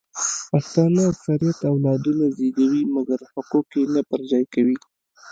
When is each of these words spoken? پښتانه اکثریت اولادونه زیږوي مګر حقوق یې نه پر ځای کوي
پښتانه 0.49 1.01
اکثریت 1.11 1.59
اولادونه 1.71 2.25
زیږوي 2.37 2.83
مګر 2.95 3.19
حقوق 3.33 3.67
یې 3.77 3.83
نه 3.95 4.01
پر 4.09 4.21
ځای 4.29 4.43
کوي 4.53 4.77